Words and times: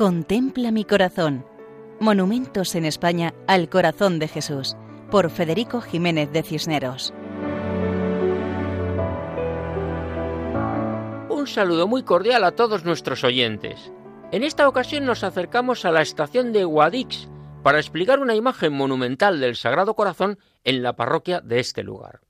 Contempla 0.00 0.70
mi 0.70 0.86
corazón. 0.86 1.44
Monumentos 1.98 2.74
en 2.74 2.86
España 2.86 3.34
al 3.46 3.68
corazón 3.68 4.18
de 4.18 4.28
Jesús, 4.28 4.74
por 5.10 5.28
Federico 5.28 5.82
Jiménez 5.82 6.32
de 6.32 6.42
Cisneros. 6.42 7.12
Un 11.28 11.46
saludo 11.46 11.86
muy 11.86 12.02
cordial 12.02 12.44
a 12.44 12.52
todos 12.52 12.86
nuestros 12.86 13.24
oyentes. 13.24 13.92
En 14.32 14.42
esta 14.42 14.66
ocasión 14.70 15.04
nos 15.04 15.22
acercamos 15.22 15.84
a 15.84 15.90
la 15.90 16.00
estación 16.00 16.54
de 16.54 16.64
Guadix 16.64 17.28
para 17.62 17.78
explicar 17.78 18.20
una 18.20 18.34
imagen 18.34 18.72
monumental 18.72 19.38
del 19.38 19.54
Sagrado 19.54 19.96
Corazón 19.96 20.38
en 20.64 20.82
la 20.82 20.96
parroquia 20.96 21.42
de 21.42 21.60
este 21.60 21.82
lugar. 21.82 22.22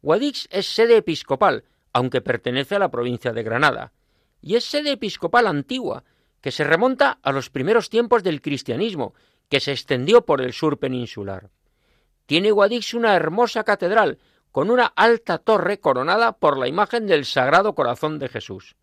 Guadix 0.00 0.48
es 0.50 0.64
sede 0.64 0.96
episcopal, 0.96 1.64
aunque 1.92 2.22
pertenece 2.22 2.74
a 2.74 2.78
la 2.78 2.90
provincia 2.90 3.34
de 3.34 3.42
Granada, 3.42 3.92
y 4.40 4.54
es 4.54 4.64
sede 4.64 4.92
episcopal 4.92 5.46
antigua, 5.46 6.04
que 6.46 6.52
se 6.52 6.62
remonta 6.62 7.18
a 7.24 7.32
los 7.32 7.50
primeros 7.50 7.90
tiempos 7.90 8.22
del 8.22 8.40
cristianismo, 8.40 9.14
que 9.48 9.58
se 9.58 9.72
extendió 9.72 10.24
por 10.24 10.40
el 10.40 10.52
sur 10.52 10.78
peninsular. 10.78 11.50
Tiene 12.24 12.52
Guadix 12.52 12.94
una 12.94 13.16
hermosa 13.16 13.64
catedral, 13.64 14.20
con 14.52 14.70
una 14.70 14.84
alta 14.94 15.38
torre 15.38 15.80
coronada 15.80 16.38
por 16.38 16.56
la 16.56 16.68
imagen 16.68 17.08
del 17.08 17.24
Sagrado 17.24 17.74
Corazón 17.74 18.20
de 18.20 18.28
Jesús. 18.28 18.76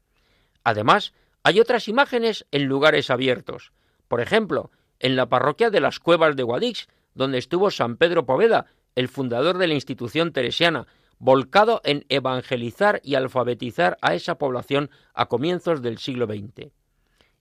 Además, 0.65 1.13
hay 1.41 1.61
otras 1.61 1.87
imágenes 1.87 2.45
en 2.51 2.65
lugares 2.65 3.09
abiertos. 3.09 3.71
Por 4.09 4.19
ejemplo, 4.19 4.69
en 4.99 5.15
la 5.15 5.29
parroquia 5.29 5.69
de 5.69 5.79
las 5.79 5.99
Cuevas 5.99 6.35
de 6.35 6.43
Guadix, 6.43 6.89
donde 7.13 7.37
estuvo 7.37 7.71
San 7.71 7.95
Pedro 7.95 8.25
Poveda, 8.25 8.65
el 8.95 9.07
fundador 9.07 9.57
de 9.57 9.67
la 9.67 9.75
institución 9.75 10.33
teresiana, 10.33 10.85
volcado 11.17 11.79
en 11.85 12.05
evangelizar 12.09 12.99
y 13.05 13.15
alfabetizar 13.15 13.97
a 14.01 14.15
esa 14.15 14.37
población 14.37 14.89
a 15.13 15.27
comienzos 15.27 15.81
del 15.81 15.97
siglo 15.97 16.25
XX. 16.25 16.73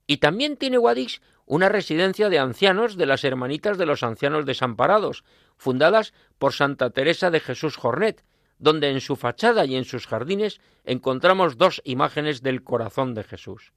Y 0.07 0.17
también 0.17 0.57
tiene 0.57 0.77
Guadix 0.77 1.21
una 1.45 1.69
residencia 1.69 2.29
de 2.29 2.39
ancianos 2.39 2.97
de 2.97 3.05
las 3.05 3.23
Hermanitas 3.23 3.77
de 3.77 3.85
los 3.85 4.03
Ancianos 4.03 4.45
Desamparados, 4.45 5.23
fundadas 5.57 6.13
por 6.39 6.53
Santa 6.53 6.89
Teresa 6.89 7.31
de 7.31 7.39
Jesús 7.39 7.75
Jornet, 7.75 8.23
donde 8.59 8.89
en 8.89 9.01
su 9.01 9.15
fachada 9.15 9.65
y 9.65 9.75
en 9.75 9.85
sus 9.85 10.07
jardines 10.07 10.61
encontramos 10.85 11.57
dos 11.57 11.81
imágenes 11.83 12.41
del 12.41 12.63
corazón 12.63 13.13
de 13.13 13.23
Jesús. 13.23 13.73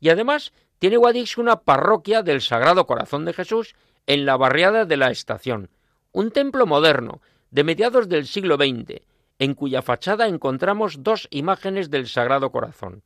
Y 0.00 0.08
además 0.08 0.52
tiene 0.78 0.96
Guadix 0.96 1.38
una 1.38 1.60
parroquia 1.60 2.22
del 2.22 2.40
Sagrado 2.40 2.86
Corazón 2.86 3.24
de 3.24 3.32
Jesús 3.32 3.74
en 4.06 4.26
la 4.26 4.36
barriada 4.36 4.84
de 4.84 4.96
la 4.96 5.10
Estación, 5.10 5.70
un 6.12 6.30
templo 6.30 6.66
moderno 6.66 7.20
de 7.50 7.64
mediados 7.64 8.08
del 8.08 8.26
siglo 8.26 8.56
XX, 8.56 9.02
en 9.38 9.54
cuya 9.54 9.82
fachada 9.82 10.26
encontramos 10.26 11.02
dos 11.02 11.28
imágenes 11.30 11.90
del 11.90 12.08
Sagrado 12.08 12.50
Corazón. 12.50 13.02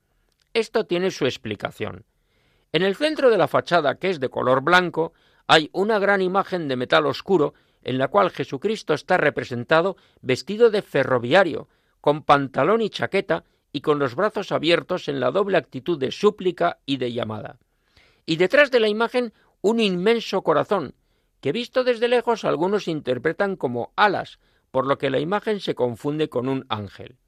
Esto 0.54 0.86
tiene 0.86 1.10
su 1.10 1.26
explicación. 1.26 2.04
En 2.72 2.82
el 2.82 2.96
centro 2.96 3.28
de 3.28 3.36
la 3.36 3.48
fachada, 3.48 3.96
que 3.96 4.08
es 4.08 4.18
de 4.18 4.30
color 4.30 4.62
blanco, 4.62 5.12
hay 5.46 5.68
una 5.74 5.98
gran 5.98 6.22
imagen 6.22 6.68
de 6.68 6.76
metal 6.76 7.04
oscuro 7.04 7.52
en 7.82 7.98
la 7.98 8.08
cual 8.08 8.30
Jesucristo 8.30 8.94
está 8.94 9.18
representado 9.18 9.96
vestido 10.22 10.70
de 10.70 10.80
ferroviario, 10.80 11.68
con 12.00 12.22
pantalón 12.22 12.80
y 12.80 12.88
chaqueta 12.88 13.44
y 13.72 13.82
con 13.82 13.98
los 13.98 14.14
brazos 14.14 14.52
abiertos 14.52 15.08
en 15.08 15.20
la 15.20 15.30
doble 15.30 15.58
actitud 15.58 15.98
de 15.98 16.12
súplica 16.12 16.78
y 16.86 16.96
de 16.96 17.12
llamada. 17.12 17.58
Y 18.24 18.36
detrás 18.36 18.70
de 18.70 18.80
la 18.80 18.88
imagen 18.88 19.34
un 19.60 19.78
inmenso 19.78 20.42
corazón, 20.42 20.94
que 21.42 21.52
visto 21.52 21.84
desde 21.84 22.08
lejos 22.08 22.44
algunos 22.44 22.88
interpretan 22.88 23.56
como 23.56 23.92
alas, 23.96 24.38
por 24.70 24.86
lo 24.86 24.96
que 24.96 25.10
la 25.10 25.20
imagen 25.20 25.60
se 25.60 25.74
confunde 25.74 26.30
con 26.30 26.48
un 26.48 26.64
ángel. 26.70 27.18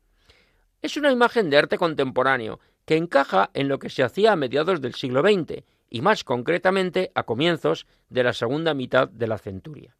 Es 0.84 0.98
una 0.98 1.10
imagen 1.10 1.48
de 1.48 1.56
arte 1.56 1.78
contemporáneo 1.78 2.60
que 2.84 2.98
encaja 2.98 3.48
en 3.54 3.68
lo 3.68 3.78
que 3.78 3.88
se 3.88 4.02
hacía 4.02 4.32
a 4.32 4.36
mediados 4.36 4.82
del 4.82 4.94
siglo 4.94 5.22
XX 5.22 5.64
y 5.88 6.02
más 6.02 6.24
concretamente 6.24 7.10
a 7.14 7.22
comienzos 7.22 7.86
de 8.10 8.22
la 8.22 8.34
segunda 8.34 8.74
mitad 8.74 9.08
de 9.08 9.26
la 9.26 9.38
centuria. 9.38 9.96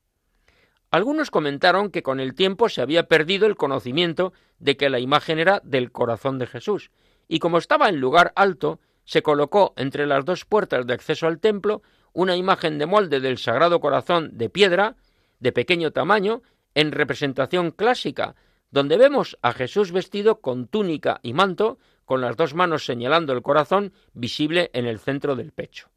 Algunos 0.91 1.31
comentaron 1.31 1.91
que 1.91 2.03
con 2.03 2.21
el 2.21 2.35
tiempo 2.35 2.69
se 2.69 2.83
había 2.83 3.09
perdido 3.09 3.47
el 3.47 3.57
conocimiento 3.57 4.35
de 4.59 4.77
que 4.77 4.91
la 4.91 4.99
imagen 4.99 5.39
era 5.39 5.63
del 5.65 5.91
corazón 5.91 6.39
de 6.39 6.49
Jesús, 6.49 6.91
y 7.29 7.39
como 7.39 7.57
estaba 7.57 7.89
en 7.89 7.99
lugar 7.99 8.35
alto, 8.37 8.79
se 9.05 9.23
colocó 9.23 9.73
entre 9.79 10.07
las 10.07 10.27
dos 10.27 10.45
puertas 10.45 10.87
de 10.87 10.93
acceso 10.93 11.27
al 11.27 11.41
templo 11.41 11.81
una 12.13 12.37
imagen 12.37 12.77
de 12.77 12.85
molde 12.85 13.21
del 13.21 13.39
Sagrado 13.39 13.81
Corazón 13.81 14.37
de 14.37 14.51
piedra, 14.51 14.97
de 15.41 15.51
pequeño 15.51 15.93
tamaño, 15.93 16.43
en 16.75 16.93
representación 16.93 17.71
clásica, 17.71 18.35
donde 18.75 18.97
vemos 18.97 19.39
a 19.41 19.53
Jesús 19.53 19.93
vestido 19.93 20.41
con 20.41 20.67
túnica 20.67 21.21
y 21.23 21.33
manto, 21.33 21.79
con 22.05 22.21
las 22.21 22.37
dos 22.37 22.55
manos 22.55 22.85
señalando 22.85 23.33
el 23.33 23.41
corazón 23.41 23.93
visible 24.15 24.73
en 24.75 24.85
el 24.87 24.99
centro 24.99 25.37
del 25.37 25.53
pecho. 25.53 25.93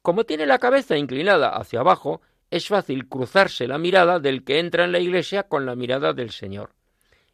Como 0.00 0.24
tiene 0.24 0.46
la 0.46 0.58
cabeza 0.58 0.96
inclinada 0.96 1.50
hacia 1.50 1.80
abajo, 1.80 2.22
es 2.50 2.68
fácil 2.68 3.06
cruzarse 3.06 3.68
la 3.68 3.76
mirada 3.76 4.18
del 4.18 4.44
que 4.44 4.60
entra 4.60 4.86
en 4.86 4.92
la 4.92 4.98
iglesia 4.98 5.42
con 5.42 5.66
la 5.66 5.76
mirada 5.76 6.14
del 6.14 6.30
Señor. 6.30 6.70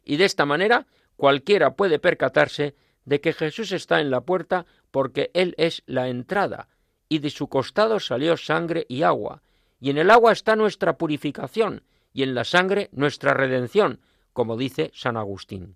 Y 0.03 0.17
de 0.17 0.25
esta 0.25 0.45
manera 0.45 0.85
cualquiera 1.15 1.75
puede 1.77 1.97
percatarse 1.97 2.75
de 3.05 3.21
que 3.21 3.31
Jesús 3.31 3.71
está 3.71 4.01
en 4.01 4.11
la 4.11 4.19
puerta 4.19 4.65
porque 4.91 5.31
Él 5.33 5.55
es 5.57 5.83
la 5.85 6.09
entrada, 6.09 6.67
y 7.07 7.19
de 7.19 7.29
su 7.29 7.47
costado 7.47 8.01
salió 8.01 8.35
sangre 8.35 8.85
y 8.89 9.03
agua, 9.03 9.43
y 9.79 9.91
en 9.91 9.97
el 9.97 10.11
agua 10.11 10.33
está 10.33 10.57
nuestra 10.57 10.97
purificación, 10.97 11.85
y 12.11 12.23
en 12.23 12.35
la 12.35 12.43
sangre 12.43 12.89
nuestra 12.91 13.33
redención, 13.33 14.01
como 14.33 14.57
dice 14.57 14.91
San 14.93 15.17
Agustín. 15.17 15.75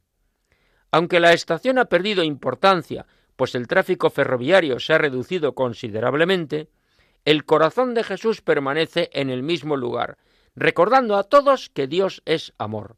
Aunque 0.91 1.19
la 1.19 1.33
estación 1.33 1.77
ha 1.77 1.85
perdido 1.85 2.23
importancia, 2.23 3.05
pues 3.35 3.53
el 3.55 3.67
tráfico 3.67 4.09
ferroviario 4.09 4.79
se 4.79 4.93
ha 4.93 4.97
reducido 4.97 5.53
considerablemente, 5.53 6.69
el 7.23 7.45
corazón 7.45 7.93
de 7.93 8.03
Jesús 8.03 8.41
permanece 8.41 9.11
en 9.13 9.29
el 9.29 9.43
mismo 9.43 9.77
lugar, 9.77 10.17
recordando 10.55 11.17
a 11.17 11.23
todos 11.23 11.69
que 11.69 11.85
Dios 11.87 12.23
es 12.25 12.53
amor. 12.57 12.95